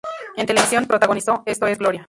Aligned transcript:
En 0.35 0.47
televisión 0.47 0.87
protagonizó 0.87 1.43
"¡Esto 1.45 1.67
es 1.67 1.77
Gloria! 1.77 1.99